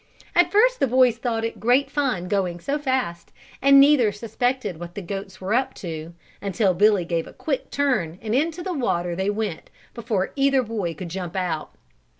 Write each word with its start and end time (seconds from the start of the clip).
At 0.33 0.51
first 0.51 0.79
the 0.79 0.87
boys 0.87 1.17
thought 1.17 1.43
it 1.45 1.59
great 1.59 1.91
fun 1.91 2.27
going 2.27 2.59
so 2.59 2.79
fast 2.79 3.31
and 3.61 3.79
neither 3.79 4.11
suspected 4.11 4.79
what 4.79 4.95
the 4.95 5.01
goats 5.03 5.39
were 5.39 5.53
up 5.53 5.75
to, 5.75 6.15
until 6.41 6.73
Billy 6.73 7.05
gave 7.05 7.27
a 7.27 7.33
quick 7.33 7.69
turn 7.69 8.17
and 8.19 8.33
into 8.33 8.63
the 8.63 8.73
water 8.73 9.15
they 9.15 9.29
went 9.29 9.69
before 9.93 10.31
either 10.35 10.63
boy 10.63 10.95
could 10.95 11.09
jump 11.09 11.35
out. 11.35 11.75